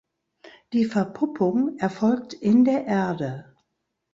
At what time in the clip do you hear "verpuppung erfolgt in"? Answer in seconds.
0.85-2.65